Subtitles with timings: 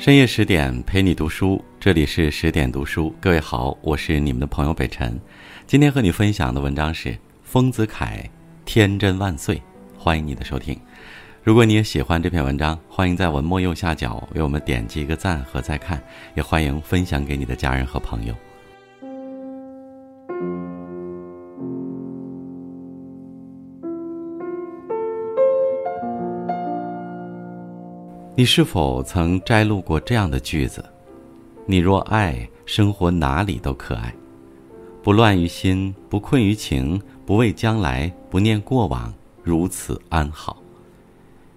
[0.00, 3.14] 深夜十点陪你读书，这里是十点读书。
[3.20, 5.20] 各位好，我是你们的朋友北辰。
[5.66, 8.06] 今天和你分享的文章是丰子恺
[8.64, 9.56] 《天真万岁》，
[9.98, 10.74] 欢迎你的收听。
[11.44, 16.02] 如果你也喜欢这篇文章，欢迎在文末右下角为我们点击一个赞和再看，
[16.34, 18.34] 也欢迎分享给你的家人和朋友。
[28.40, 30.82] 你是否曾摘录过这样的句子？
[31.66, 34.14] 你若爱，生活哪里都可爱，
[35.02, 39.12] 不乱于心，不困于情，不畏将来，不念过往，
[39.42, 40.56] 如此安好。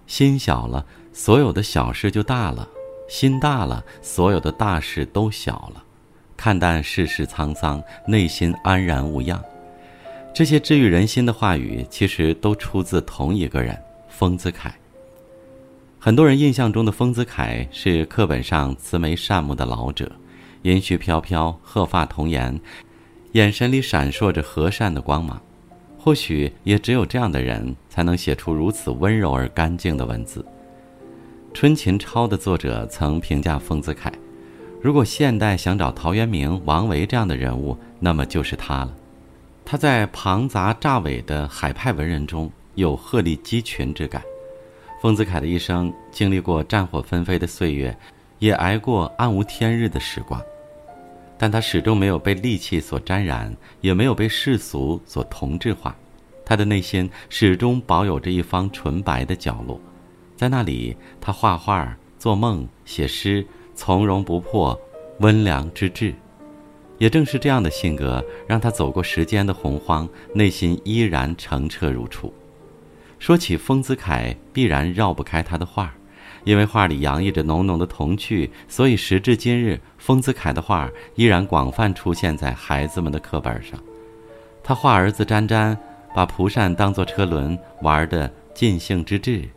[0.06, 2.68] 心小了，所有的小事就大了；
[3.08, 5.82] 心大了，所有的大事都小了。
[6.36, 9.42] 看淡世事沧桑，内心安然无恙。
[10.34, 13.74] 这些治愈人心的话语，其实都出自同一个人——
[14.06, 14.70] 丰子恺。
[16.04, 20.12] 很多人印象中的丰子恺是课本上慈眉善目的老者，
[20.60, 22.60] 银须飘飘，鹤发童颜，
[23.32, 25.40] 眼神里闪烁着和善的光芒。
[25.96, 30.42] 或许也只有这样的人，才能写出如此温柔而干净的文字。
[31.54, 34.12] 《春琴抄》的作者曾评价丰子恺：
[34.82, 38.94] 如果现代想找陶渊明、王维这样的人物，那么就是他了。
[39.64, 44.22] 他在庞杂乍尾的海派文人中有鹤立鸡群之感。
[45.04, 47.94] 丰子恺的一生经历过战火纷飞的岁月，
[48.38, 50.40] 也挨过暗无天日的时光，
[51.36, 55.94] 但他始终没有被戾气所沾染，也没有被世俗所同质化。
[56.42, 59.78] 他的内心始终保有着一方纯白的角落，
[60.38, 64.80] 在那里，他画画、做梦、写诗，从容不迫，
[65.18, 66.14] 温良之至。
[66.96, 72.32] 也正是这样的性格，让他走过时间的洪荒，内心依然澄澈如初。
[73.24, 75.90] 说起丰子恺，必然绕不开他的画，
[76.44, 83.80] 因为画里洋溢着浓浓的童趣，所以时至今日，丰子恺的画依然广泛出现在孩子们的课本上。
[84.62, 85.74] 他画儿子詹詹，
[86.14, 89.48] 把蒲扇当作车轮，玩得尽兴之至；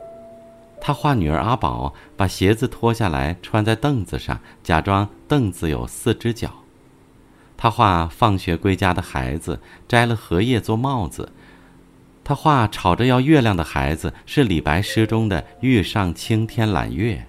[0.80, 6.47] 他画女儿阿宝，把鞋子脱下来穿在凳子上，假装凳子有四只脚；
[7.58, 9.59] 他画放学归家的孩子，
[9.90, 11.34] 摘了荷叶做帽子。
[12.28, 17.26] 他画吵着要月亮的孩子，是李白诗中的“欲上青天揽月”。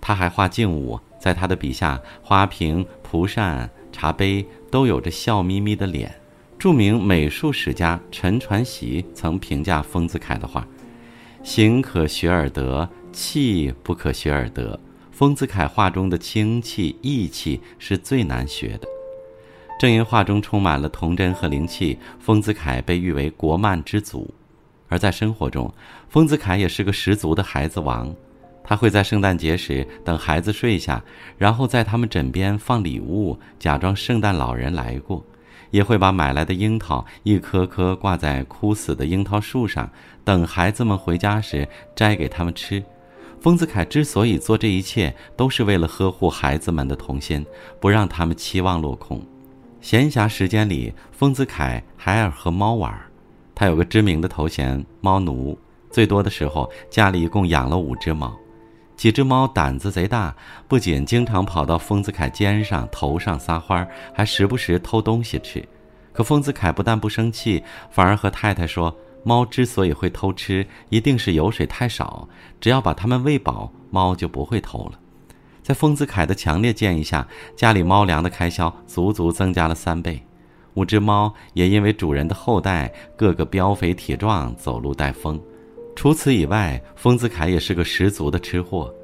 [0.00, 6.10] 他还画静物，在他的笔下，花瓶、蒲扇、茶杯都有着笑眯眯的脸。
[6.58, 10.66] 著名美术史家陈传习曾评价丰子恺的画
[11.44, 14.80] ：“形可学而得，气不可学而得。”
[15.12, 18.88] 丰子恺画中的清气、意气是最难学的。
[19.78, 24.32] 正因画中充满了童真和灵气，丰子恺被誉为国漫之祖。
[24.88, 25.72] 而在生活中，
[26.08, 28.14] 丰子恺也是个十足的孩子王。
[28.62, 31.02] 他会在圣诞节时等孩子睡下，
[31.36, 35.22] 然后在他们枕边放礼物，假装圣诞老人来过；
[35.70, 39.90] 也会把买来的樱桃一颗颗挂在枯死的樱桃树上，
[40.22, 42.82] 等孩子们回家时摘给他们吃。
[43.40, 47.44] 丰子恺之所以做这一切，都是为了呵护孩子们的童心，
[47.78, 49.20] 不让他们期望落空。
[49.84, 52.90] 闲暇时间里，丰子恺还爱和猫玩。
[53.54, 55.58] 他有个知名的头衔“猫奴”，
[55.92, 58.34] 最多的时候家里一共养了五只猫。
[58.96, 60.34] 几只猫胆子贼大，
[60.66, 65.62] 不仅经常跑到丰子恺肩上、头上撒欢儿，还时不时偷东西吃。
[66.14, 72.26] 可丰子恺不但不生气，反而和太太说：“猫之所以会偷吃，一定是油水太少，
[72.58, 74.98] 只要把它们喂饱，猫就不会偷了。”
[75.64, 77.26] 在丰子恺的强烈建议下，
[77.56, 80.22] 家里猫粮的开销足足增加了三倍。
[80.74, 85.40] 五只猫也因为主人的后代个个膘肥体壮，走路带风。
[85.96, 88.94] 除此以外，丰子恺也是个十足的吃货，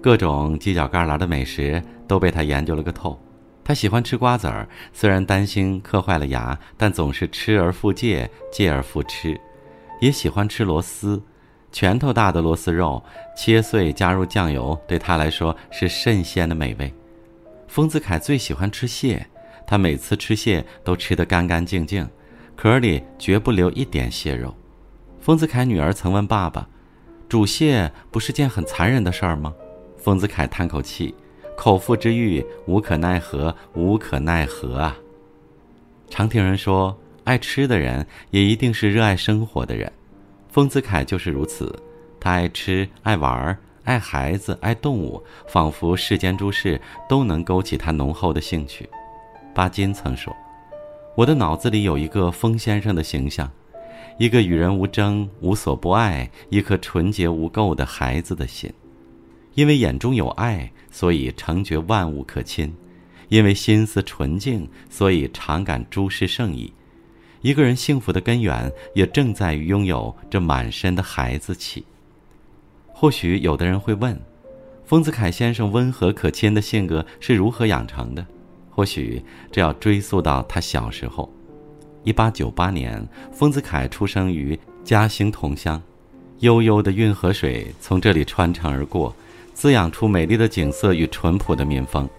[0.00, 3.20] 各种犄角旮旯的美食都被他研究了个透。
[3.62, 9.38] 他喜欢吃瓜子儿，虽然担心磕坏了牙，但总是吃而复戒，戒而复吃。
[10.00, 11.22] 也喜欢吃螺丝。
[11.72, 13.02] 拳头大的螺丝肉
[13.36, 16.92] 切碎加入酱油，对他来说是甚鲜的美味。
[17.68, 19.26] 丰子恺最喜欢吃蟹，
[19.66, 22.08] 他每次吃蟹都吃得干干净净，
[22.54, 24.54] 壳里绝不留一点蟹肉。
[25.20, 26.68] 丰子恺女儿曾问爸爸
[27.28, 29.52] ：“煮蟹不是件很残忍的事儿吗？”
[29.98, 31.14] 丰子恺叹口气
[31.58, 34.96] ：“口腹之欲，无可奈何，无可奈何啊！”
[36.08, 39.92] 常听人说，爱吃的人也一定是热爱生活的人。
[40.56, 41.70] 丰子恺就是如此，
[42.18, 43.54] 他爱吃、爱玩、
[43.84, 48.88] 爱孩子、爱动物，仿佛世间诸事都能勾起他浓厚的兴趣。
[49.54, 50.34] 巴金曾说
[51.14, 53.52] ：“我的脑子里有一个丰先生的形象，
[54.16, 58.72] 一个与人无争、无所不爱、一颗纯洁无垢的孩子的心。
[59.52, 62.70] 因为眼中有爱，所以成觉万物可亲；
[63.28, 66.72] 因为心思纯净，所以常感诸事圣意。
[67.46, 71.84] 一个人幸福的根源，也正在于拥有这满身的孩子气。
[72.88, 74.20] 或许有的人会问，
[74.84, 78.26] 丰子恺先生温和可亲的性格是如何养成的？
[78.68, 79.22] 或许
[79.52, 81.32] 这要追溯到他小时候。
[82.02, 85.80] 一八九八年，丰子恺出生于嘉兴桐乡，
[86.40, 89.14] 悠悠的运河水从这里穿城而过。
[89.54, 92.10] 滋养出美丽的景色与淳朴的民风。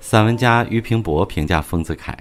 [0.00, 2.14] 散文家俞平伯评价丰子恺：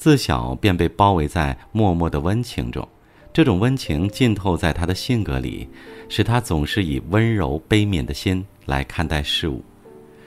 [0.00, 2.88] 自小便被包围在默默的温情中，
[3.34, 5.68] 这种温情浸透在他的性格里，
[6.08, 9.62] 使他总是以温柔悲悯的心来看待事物。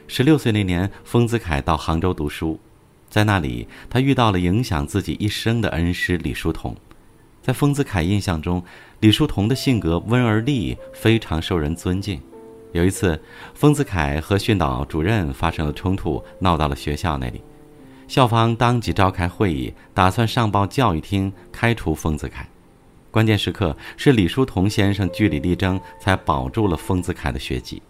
[0.08, 2.60] 十六岁那年，丰子恺到杭州读书，
[3.10, 6.76] 在那里他遇到了影响自己一生的恩师李叔同。
[7.42, 8.64] 在丰子恺印象中，
[9.00, 12.22] 李叔同的性格温而立，非常受人尊敬。
[12.74, 13.20] 有一次，
[13.56, 17.42] 丰子恺和训导主任发生了冲突，闹到了学校那里。
[18.14, 22.48] 校方当即召开会议，打算上报教育厅开除丰子恺。
[23.10, 27.82] 关键时刻是李叔同先生据理力争，才保住了丰子恺的学籍。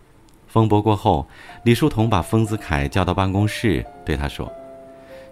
[0.48, 1.28] 风波过后，
[1.66, 4.50] 李叔同把丰子恺叫到办公室，对他说：“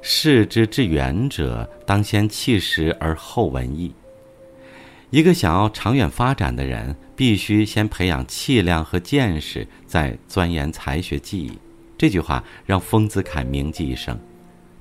[0.04, 3.94] 事之至远者，当先弃实而后文艺。”
[5.10, 11.58] 一个想要长远发展的人，必须先培养气量和见识，再钻研才学技艺。
[11.98, 14.20] 这句话让丰子恺铭记一生。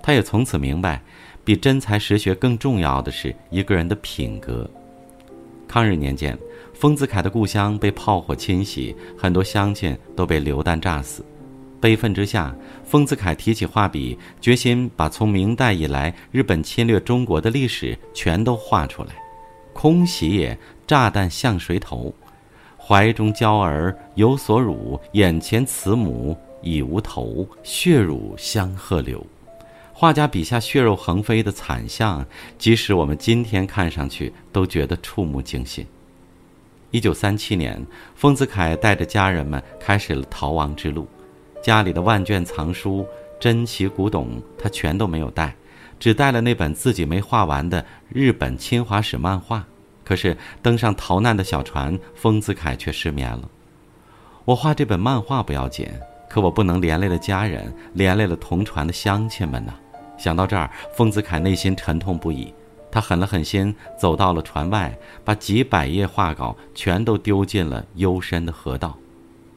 [0.03, 1.03] 他也从此明白，
[1.45, 4.69] 比真才实学更重要的是一个人的品格。
[5.69, 6.37] 抗日年间，
[6.75, 11.25] 丰子恺的故乡被炮火侵袭，很多乡亲都被流弹炸死。
[11.81, 12.55] 悲愤之下，
[12.85, 19.11] 丰子恺提起画笔，决心把从明代以来日本侵略中国的历史全都画出来。
[19.73, 22.13] 空袭也，炸弹向谁投？
[22.77, 29.25] 怀中娇儿有所辱，眼前慈母已无头，血乳相和流。
[30.01, 32.25] 画家笔下血肉横飞的惨象，
[32.57, 35.87] 即使我们今天看上去都觉得触目惊心。
[36.91, 37.79] 一九三七年，
[38.15, 41.07] 丰子恺带着家人们开始了逃亡之路，
[41.63, 43.07] 家里的万卷藏书、
[43.39, 45.55] 珍奇古董，他全都没有带。
[45.99, 49.67] 只带了那本自己没画完的日本侵华史漫画，
[50.03, 53.47] 可是登上逃难的小船，丰子恺却失眠了。
[54.47, 55.87] 我画这本漫画不要紧，
[56.27, 59.75] 可我不能连累了家人，连累了同船的乡亲们呐。
[60.21, 62.53] 想到这儿，丰子恺内心沉痛不已。
[62.93, 64.95] 他狠了狠心，走到了船外，
[65.25, 68.99] 把几百页画稿全都丢进了幽深的河道。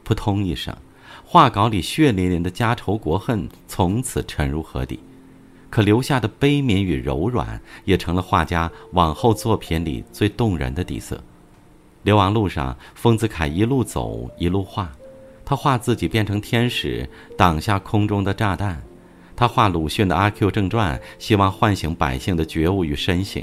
[0.04, 0.74] 扑通一声，
[1.22, 5.00] 画稿里血淋淋的家仇国恨从此沉入河底。
[5.68, 11.20] 可留下的悲悯与柔软，也成了画家往后作品里最动人的底色。
[12.04, 14.90] 流亡路上，丰子恺一路走一路画，
[15.44, 17.06] 他画自己变成天使，
[17.36, 18.76] 挡下空中的炸弹；
[19.36, 23.42] 他画鲁迅的《阿 Q 正传》，希望唤醒百姓的觉悟与深省；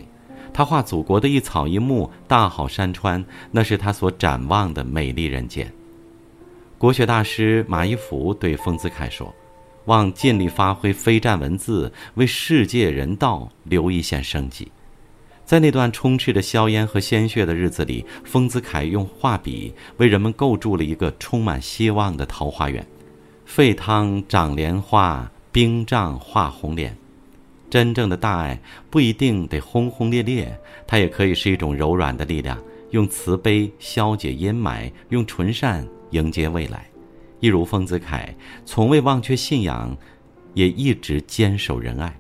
[0.54, 5.72] 他画祖国的一草一木、大好山川，那是他所展望的美丽人间。
[6.78, 9.34] 国学大师马一浮对丰子恺说。
[9.86, 14.72] 望尽力发挥非战文字，为世界人道留一线生机。
[15.44, 22.86] 在那段充斥着硝烟和鲜血的日子里，丰子恺用画笔为人们构筑了一个充满希望的桃花源。
[23.44, 26.96] 沸汤长莲花，冰杖画红莲。
[27.70, 36.86] 真正的大爱不一定得轰轰烈烈，它也可以是一种柔软的力量，用慈悲消解阴霾，用纯善迎接未来。
[37.40, 39.98] 一如丰子恺，从未忘却信仰，
[40.54, 42.14] 也一直坚守仁爱，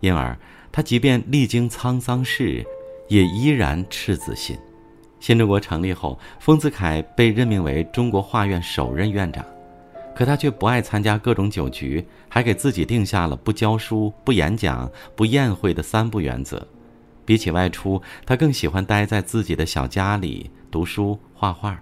[0.00, 0.36] 因而
[0.72, 2.66] 他即便历经沧桑事，
[3.08, 4.56] 也依然赤子心。
[5.20, 9.44] 新中国成立后，丰子恺被任命为中国画院首任院长，
[10.16, 16.66] 可他却不爱参加各种酒局，还给自己定下了不教书、不演讲、不宴会的三不原则。
[17.26, 21.78] 比起外出，他更喜欢待在自己的小家里读书、画画。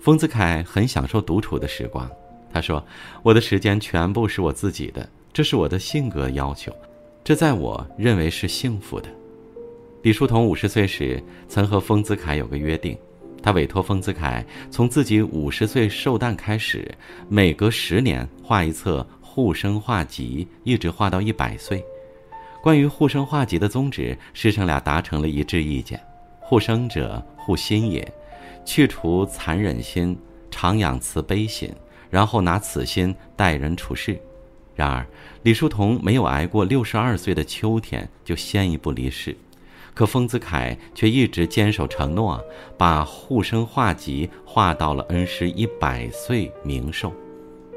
[0.00, 2.10] 丰子恺很享受独处的时光。
[2.52, 2.84] 他说
[3.22, 6.74] ：“我的时间全部是我自己的，这是我的性格要求，
[7.22, 9.08] 这在我认为是幸福的。”
[10.02, 12.98] 李叔同五十岁时曾和丰子恺有个约定，
[13.42, 16.88] 他委托丰子恺从自己五十岁寿诞开始，
[17.28, 21.84] 每隔十年画一册护生画集，一直画到一百岁。
[22.62, 25.98] 关于护生画集的宗旨，师生俩达成了一致意见：
[26.40, 28.06] 护生者护心也，
[28.64, 30.16] 去除残忍心，
[30.50, 31.72] 常养慈悲心。
[32.10, 34.20] 然后拿此心待人处事。
[34.74, 35.06] 然而，
[35.44, 39.36] 李叔同没有挨过六十二岁的秋天就先一步离世，
[39.94, 42.42] 可丰子恺却一直坚守承诺，
[42.78, 47.12] 把护生画集画到了恩师一百岁冥寿。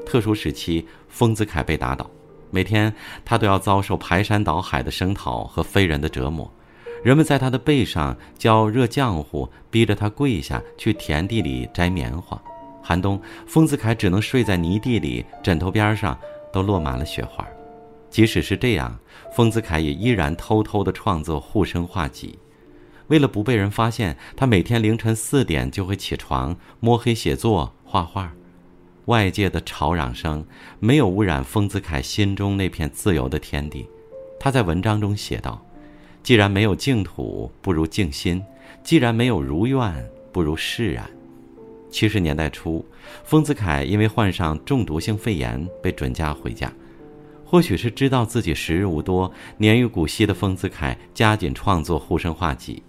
[0.06, 2.08] 特殊时期，丰子恺被打倒，
[2.50, 2.92] 每天
[3.24, 6.50] 他都要遭受排山倒海的声讨和非人的折磨。
[7.02, 12.40] 人们在他的背上浇热浆糊，逼着他跪下去田地里摘棉花。
[12.82, 16.18] 寒冬，丰子恺只能睡在泥地里，枕头边上
[16.52, 17.46] 都落满了雪花。
[18.14, 18.96] 即使是这样，
[19.34, 22.38] 丰子恺也依然偷偷地创作护生画集。
[23.08, 28.32] 为了不被人发现，他每天凌晨四点就会起床，摸黑写作、画画。
[29.06, 30.46] 外界的吵嚷声
[30.78, 33.84] 没有污染丰子恺心中那片自由的天地。
[34.38, 35.60] 他在文章中写道
[36.22, 38.38] ：“既然没有净土，不如静心；
[38.84, 41.10] 既然没有如愿，不如释然。”
[41.90, 42.86] 七十年代初，
[43.24, 46.72] 丰子恺因为患上中毒性肺炎被准假回家。
[47.54, 52.82] 或许是知道自己时日无多，年逾古稀的丰子恺加紧创作护生画集。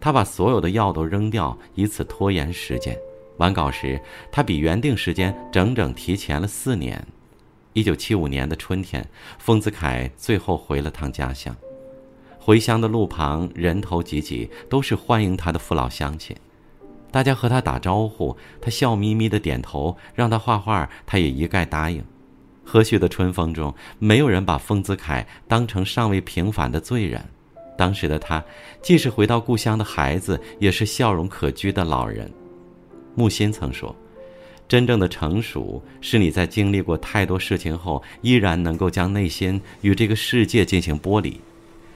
[0.00, 2.96] 他把所有的药都扔掉，以此拖延时间。
[3.38, 7.04] 完稿时，他比原定时间整整提前了四年。
[7.72, 9.04] 一九七五年的春天，
[9.40, 11.52] 丰子恺最后回了趟家乡。
[12.38, 16.36] 回乡的路旁人头挤挤，都是欢迎他的父老乡亲。
[17.10, 22.04] 大家和他打招呼，他笑眯眯的点头；让他画画，他也一概答应。
[22.64, 27.22] 和煦的春风中，没有人把丰子恺当成尚未平反的罪人。
[27.76, 28.42] 当时的他，
[28.80, 32.30] 既是回到故乡的孩子，也是笑容可掬的老人。
[33.14, 33.94] 木心曾说
[34.68, 41.40] ：“真正的成熟，是你在经历过太多事情后，依然能够将内心与这个世界进行剥离，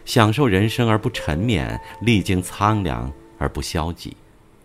[0.04, 4.16] 享受人生而不沉湎，历经苍凉而不消极。”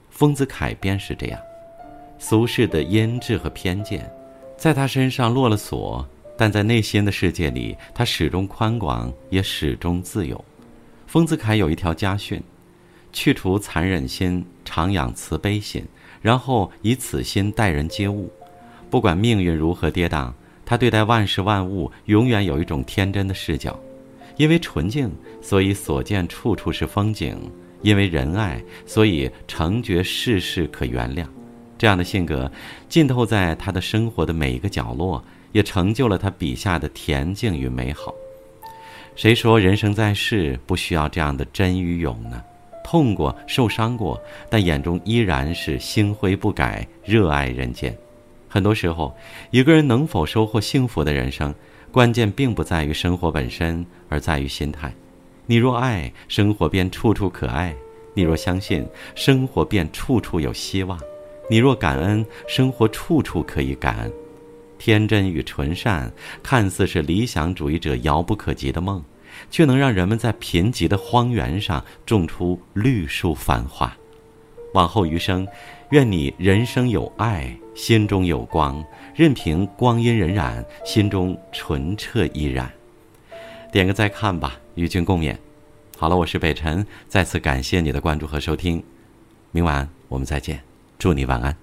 [0.10, 1.40] 丰子恺便是这样，
[2.20, 4.08] 俗世的阴质和偏见，
[4.64, 10.42] 在他身上落了锁，但在内心的世界里，他始终宽广，也始终自由。
[11.06, 12.42] 丰子恺有一条家训：
[13.12, 15.84] 去除残忍心，常养慈悲心，
[16.22, 18.32] 然后以此心待人接物。
[18.90, 20.32] 不管命运如何跌宕，
[20.66, 23.78] 他对待万事万物永远有一种天真的视角。
[24.38, 27.36] 因为纯净，所以所见处处是风景；
[27.82, 31.26] 因为仁爱，所以成觉世事可原谅。
[31.78, 32.52] 这样的性格
[32.88, 38.14] 浸透在他的生活的每一个角落，也成就了他笔下的恬静与美好。
[39.16, 42.42] 谁说人生在世不需要这样的真与勇呢？
[42.84, 47.96] 痛过、受伤过，但眼中依然是星辉不改，热爱人间。
[48.50, 49.16] 很多时候，
[49.52, 51.54] 一个人能否收获幸福的人生，
[51.92, 54.94] 关键并不在于生活本身，而在于心态。
[55.46, 57.74] 你若爱，生活便处处可爱；
[58.14, 60.98] 你若相信，生活便处处有希望；
[61.50, 64.12] 你若感恩，生活处处可以感恩。
[64.78, 69.04] 天真与纯善，看似是理想主义者遥不可及的梦，
[69.50, 73.96] 却能让人们在贫瘠的荒原上种出绿树繁花。
[74.74, 75.48] 往后余生，
[75.92, 78.84] 愿你人生有爱，心中有光，
[79.14, 82.72] 任凭光阴荏苒，心中纯澈依然。
[83.72, 85.36] 点个再看吧，与君共勉。
[85.98, 88.84] 好了，我是北辰，再次感谢你的关注和收听。
[89.52, 90.60] 明晚我们再见，
[90.98, 91.63] 祝你晚安。